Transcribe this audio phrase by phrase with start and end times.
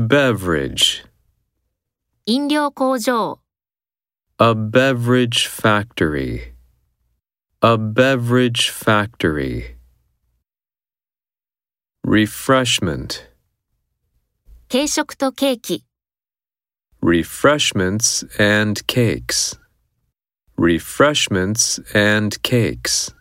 [0.00, 1.03] beverage,
[2.25, 3.39] 飲料工場、
[4.37, 6.53] a beverage factory,
[7.61, 9.75] a beverage factory.
[12.03, 13.29] Refreshment,
[14.69, 15.85] 軽食とケーキ、
[17.01, 19.59] refreshments and cakes,
[20.57, 23.13] refreshments and cakes.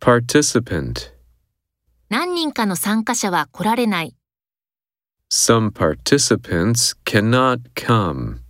[0.00, 1.12] Participant,
[2.08, 4.16] 何人かの参加者は来られない。
[5.29, 8.41] Some participants cannot come.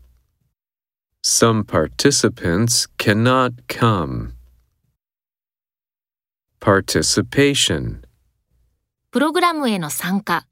[1.24, 4.34] Some participants cannot come.
[6.60, 8.02] Participation.
[9.12, 10.46] プログラムへの参加、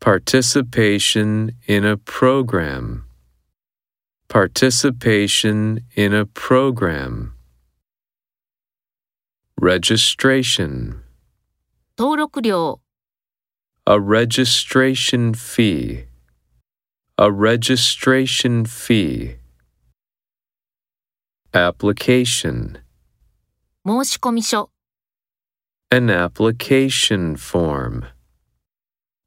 [0.00, 3.04] Participation in a program.
[4.28, 7.32] Participation in a program.
[9.60, 11.02] Registration.
[11.98, 12.80] 登録料、
[13.86, 16.04] A registration fee.
[17.18, 19.38] A registration fee.
[21.52, 22.80] Application.
[23.84, 24.70] 申し込み書、
[25.90, 28.04] An application form.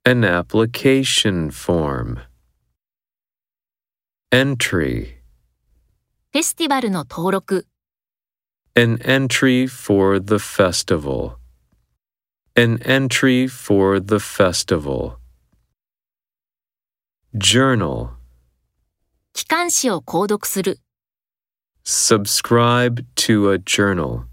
[0.06, 2.20] An application form.
[4.32, 5.18] Entry.
[6.32, 7.68] フェスティバルの登録、
[8.76, 11.36] An entry for the festival.
[12.58, 15.18] An entry for the festival.
[17.36, 18.12] Journal.
[19.34, 20.80] 機関誌を購読する、
[21.84, 24.26] Subscribe to a journal.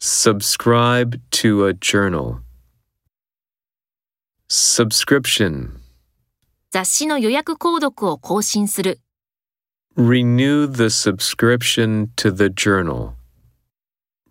[0.00, 2.40] Subscribe to a journal.
[4.48, 5.78] Subscription.
[6.72, 9.00] 雑誌の予約購読を更新する、
[9.96, 13.12] Renew the subscription to the journal.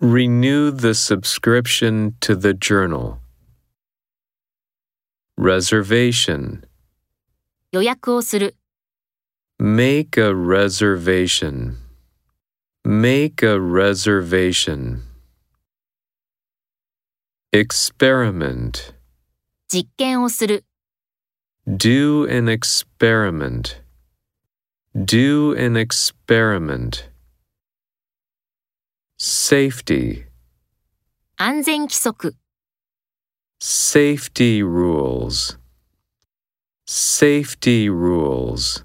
[0.03, 3.19] Renew the subscription to the journal.
[5.37, 6.63] Reservation.
[7.71, 8.55] 予約をする、
[9.59, 11.75] Make a reservation.
[12.85, 15.01] Make a reservation.
[17.51, 18.93] Experiment.
[19.67, 20.63] 実験をする、
[21.67, 23.81] Do an experiment.
[24.95, 27.09] Do an experiment.
[29.23, 30.25] Safety.
[31.35, 32.35] 安全规则、
[33.61, 35.57] Safety rules.
[36.85, 38.83] Safety rules.